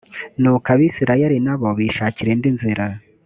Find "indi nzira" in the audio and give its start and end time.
2.35-2.85